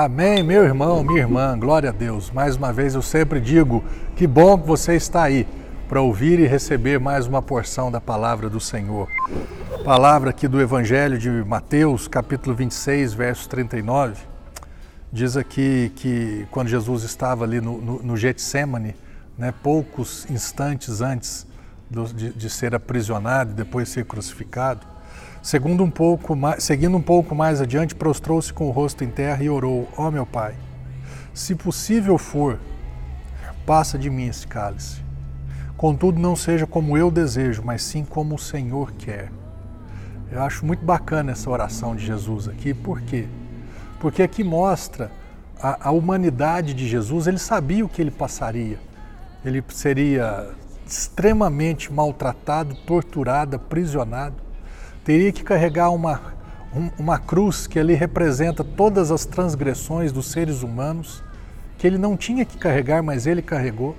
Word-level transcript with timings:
Amém, 0.00 0.44
meu 0.44 0.62
irmão, 0.62 1.02
minha 1.02 1.18
irmã, 1.18 1.58
glória 1.58 1.88
a 1.88 1.92
Deus. 1.92 2.30
Mais 2.30 2.54
uma 2.54 2.72
vez 2.72 2.94
eu 2.94 3.02
sempre 3.02 3.40
digo 3.40 3.82
que 4.14 4.28
bom 4.28 4.56
que 4.56 4.64
você 4.64 4.94
está 4.94 5.24
aí 5.24 5.44
para 5.88 6.00
ouvir 6.00 6.38
e 6.38 6.46
receber 6.46 7.00
mais 7.00 7.26
uma 7.26 7.42
porção 7.42 7.90
da 7.90 8.00
palavra 8.00 8.48
do 8.48 8.60
Senhor. 8.60 9.08
Palavra 9.84 10.30
aqui 10.30 10.46
do 10.46 10.60
Evangelho 10.60 11.18
de 11.18 11.28
Mateus, 11.28 12.06
capítulo 12.06 12.54
26, 12.54 13.12
verso 13.12 13.48
39. 13.48 14.22
Diz 15.12 15.36
aqui 15.36 15.90
que 15.96 16.46
quando 16.52 16.68
Jesus 16.68 17.02
estava 17.02 17.42
ali 17.42 17.60
no, 17.60 17.80
no, 17.80 18.00
no 18.00 18.16
Getsemane, 18.16 18.94
né, 19.36 19.52
poucos 19.64 20.30
instantes 20.30 21.00
antes 21.00 21.44
de, 22.14 22.32
de 22.34 22.48
ser 22.48 22.72
aprisionado 22.72 23.50
e 23.50 23.54
depois 23.54 23.88
ser 23.88 24.04
crucificado, 24.04 24.86
Segundo 25.42 25.84
um 25.84 25.90
pouco 25.90 26.34
mais, 26.34 26.64
seguindo 26.64 26.96
um 26.96 27.02
pouco 27.02 27.34
mais 27.34 27.60
adiante, 27.60 27.94
prostrou-se 27.94 28.52
com 28.52 28.66
o 28.66 28.70
rosto 28.70 29.04
em 29.04 29.08
terra 29.08 29.42
e 29.42 29.48
orou: 29.48 29.88
Ó 29.96 30.08
oh, 30.08 30.10
meu 30.10 30.26
Pai, 30.26 30.54
se 31.32 31.54
possível 31.54 32.18
for, 32.18 32.58
passa 33.64 33.96
de 33.96 34.10
mim 34.10 34.26
esse 34.26 34.46
cálice. 34.46 35.00
Contudo, 35.76 36.18
não 36.18 36.34
seja 36.34 36.66
como 36.66 36.98
eu 36.98 37.10
desejo, 37.10 37.62
mas 37.64 37.82
sim 37.82 38.04
como 38.04 38.34
o 38.34 38.38
Senhor 38.38 38.92
quer. 38.92 39.30
Eu 40.30 40.42
acho 40.42 40.66
muito 40.66 40.84
bacana 40.84 41.32
essa 41.32 41.48
oração 41.48 41.94
de 41.94 42.04
Jesus 42.04 42.48
aqui, 42.48 42.74
por 42.74 43.00
quê? 43.00 43.28
Porque 44.00 44.22
aqui 44.22 44.42
mostra 44.42 45.10
a, 45.62 45.88
a 45.88 45.90
humanidade 45.92 46.74
de 46.74 46.86
Jesus, 46.86 47.26
ele 47.28 47.38
sabia 47.38 47.84
o 47.84 47.88
que 47.88 48.02
ele 48.02 48.10
passaria. 48.10 48.78
Ele 49.44 49.64
seria 49.68 50.50
extremamente 50.84 51.92
maltratado, 51.92 52.74
torturado, 52.74 53.54
aprisionado 53.54 54.47
teria 55.08 55.32
que 55.32 55.42
carregar 55.42 55.88
uma, 55.88 56.20
uma 56.98 57.18
cruz 57.18 57.66
que 57.66 57.78
ali 57.78 57.94
representa 57.94 58.62
todas 58.62 59.10
as 59.10 59.24
transgressões 59.24 60.12
dos 60.12 60.26
seres 60.26 60.62
humanos, 60.62 61.24
que 61.78 61.86
ele 61.86 61.96
não 61.96 62.14
tinha 62.14 62.44
que 62.44 62.58
carregar, 62.58 63.02
mas 63.02 63.26
ele 63.26 63.40
carregou. 63.40 63.96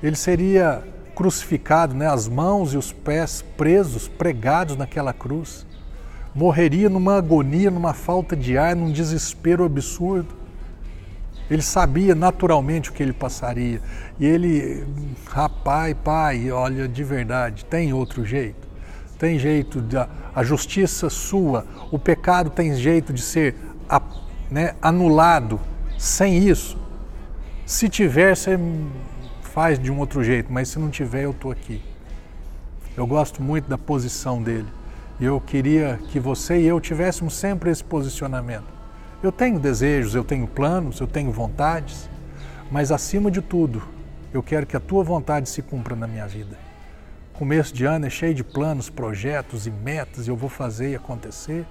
Ele 0.00 0.14
seria 0.14 0.80
crucificado, 1.12 1.92
né, 1.92 2.06
as 2.06 2.28
mãos 2.28 2.72
e 2.72 2.76
os 2.76 2.92
pés 2.92 3.44
presos, 3.56 4.06
pregados 4.06 4.76
naquela 4.76 5.12
cruz. 5.12 5.66
Morreria 6.32 6.88
numa 6.88 7.16
agonia, 7.16 7.68
numa 7.68 7.92
falta 7.92 8.36
de 8.36 8.56
ar, 8.56 8.76
num 8.76 8.92
desespero 8.92 9.64
absurdo. 9.64 10.36
Ele 11.50 11.62
sabia 11.62 12.14
naturalmente 12.14 12.90
o 12.90 12.92
que 12.92 13.02
ele 13.02 13.12
passaria. 13.12 13.82
E 14.20 14.24
ele, 14.24 14.86
rapaz, 15.26 15.96
pai, 16.04 16.48
olha, 16.52 16.86
de 16.86 17.02
verdade, 17.02 17.64
tem 17.64 17.92
outro 17.92 18.24
jeito 18.24 18.67
tem 19.18 19.38
jeito, 19.38 19.80
de, 19.80 19.96
a 19.96 20.42
justiça 20.42 21.10
sua, 21.10 21.66
o 21.90 21.98
pecado 21.98 22.50
tem 22.50 22.74
jeito 22.74 23.12
de 23.12 23.20
ser 23.20 23.56
né, 24.50 24.74
anulado 24.80 25.60
sem 25.98 26.38
isso. 26.48 26.78
Se 27.66 27.88
tiver, 27.88 28.36
você 28.36 28.58
faz 29.42 29.78
de 29.78 29.90
um 29.90 29.98
outro 29.98 30.22
jeito, 30.22 30.52
mas 30.52 30.68
se 30.68 30.78
não 30.78 30.88
tiver, 30.88 31.24
eu 31.24 31.32
estou 31.32 31.50
aqui. 31.50 31.82
Eu 32.96 33.06
gosto 33.06 33.42
muito 33.42 33.68
da 33.68 33.76
posição 33.76 34.42
dele 34.42 34.68
e 35.20 35.24
eu 35.24 35.40
queria 35.40 35.98
que 36.08 36.20
você 36.20 36.60
e 36.60 36.66
eu 36.66 36.80
tivéssemos 36.80 37.34
sempre 37.34 37.70
esse 37.70 37.82
posicionamento. 37.82 38.66
Eu 39.20 39.32
tenho 39.32 39.58
desejos, 39.58 40.14
eu 40.14 40.22
tenho 40.22 40.46
planos, 40.46 41.00
eu 41.00 41.06
tenho 41.06 41.32
vontades, 41.32 42.08
mas 42.70 42.92
acima 42.92 43.30
de 43.30 43.42
tudo, 43.42 43.82
eu 44.32 44.42
quero 44.42 44.64
que 44.64 44.76
a 44.76 44.80
tua 44.80 45.02
vontade 45.02 45.48
se 45.48 45.60
cumpra 45.60 45.96
na 45.96 46.06
minha 46.06 46.26
vida. 46.26 46.67
Começo 47.38 47.72
de 47.72 47.84
ano 47.84 48.04
é 48.04 48.10
cheio 48.10 48.34
de 48.34 48.42
planos, 48.42 48.90
projetos 48.90 49.64
e 49.64 49.70
metas, 49.70 50.26
e 50.26 50.28
eu 50.28 50.34
vou 50.34 50.50
fazer 50.50 50.90
e 50.90 50.96
acontecer. 50.96 51.64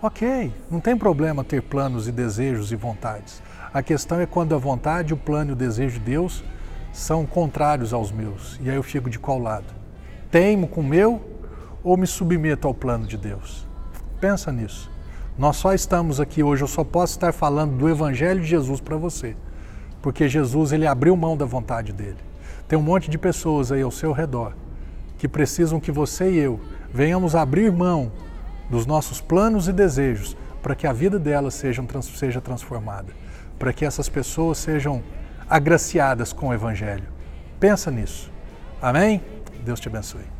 Ok, 0.00 0.52
não 0.70 0.78
tem 0.78 0.96
problema 0.96 1.42
ter 1.42 1.62
planos 1.62 2.06
e 2.06 2.12
desejos 2.12 2.70
e 2.70 2.76
vontades. 2.76 3.42
A 3.74 3.82
questão 3.82 4.20
é 4.20 4.26
quando 4.26 4.54
a 4.54 4.58
vontade, 4.58 5.12
o 5.12 5.16
plano 5.16 5.50
e 5.50 5.52
o 5.54 5.56
desejo 5.56 5.98
de 5.98 6.04
Deus 6.04 6.44
são 6.92 7.26
contrários 7.26 7.92
aos 7.92 8.12
meus. 8.12 8.56
E 8.62 8.70
aí 8.70 8.76
eu 8.76 8.84
fico 8.84 9.10
de 9.10 9.18
qual 9.18 9.40
lado? 9.40 9.66
Teimo 10.30 10.68
com 10.68 10.80
o 10.80 10.86
meu 10.86 11.20
ou 11.82 11.96
me 11.96 12.06
submeto 12.06 12.68
ao 12.68 12.72
plano 12.72 13.04
de 13.04 13.16
Deus? 13.16 13.66
Pensa 14.20 14.52
nisso. 14.52 14.88
Nós 15.36 15.56
só 15.56 15.74
estamos 15.74 16.20
aqui 16.20 16.40
hoje, 16.40 16.62
eu 16.62 16.68
só 16.68 16.84
posso 16.84 17.14
estar 17.14 17.32
falando 17.32 17.76
do 17.76 17.88
Evangelho 17.88 18.40
de 18.40 18.46
Jesus 18.46 18.80
para 18.80 18.96
você, 18.96 19.36
porque 20.00 20.28
Jesus 20.28 20.70
ele 20.70 20.86
abriu 20.86 21.16
mão 21.16 21.36
da 21.36 21.46
vontade 21.46 21.92
dele. 21.92 22.18
Tem 22.68 22.78
um 22.78 22.82
monte 22.82 23.10
de 23.10 23.18
pessoas 23.18 23.72
aí 23.72 23.82
ao 23.82 23.90
seu 23.90 24.12
redor 24.12 24.54
que 25.20 25.28
precisam 25.28 25.78
que 25.78 25.92
você 25.92 26.30
e 26.30 26.38
eu 26.38 26.58
venhamos 26.90 27.34
abrir 27.34 27.70
mão 27.70 28.10
dos 28.70 28.86
nossos 28.86 29.20
planos 29.20 29.68
e 29.68 29.72
desejos 29.72 30.34
para 30.62 30.74
que 30.74 30.86
a 30.86 30.94
vida 30.94 31.18
delas 31.18 31.52
seja, 31.52 31.84
seja 32.16 32.40
transformada, 32.40 33.12
para 33.58 33.70
que 33.70 33.84
essas 33.84 34.08
pessoas 34.08 34.56
sejam 34.56 35.02
agraciadas 35.48 36.32
com 36.32 36.48
o 36.48 36.54
Evangelho. 36.54 37.06
Pensa 37.58 37.90
nisso. 37.90 38.32
Amém? 38.80 39.22
Deus 39.62 39.78
te 39.78 39.88
abençoe. 39.88 40.39